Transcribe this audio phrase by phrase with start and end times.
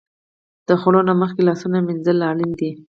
[0.67, 2.71] د خوړو نه مخکې لاسونه مینځل اړین دي.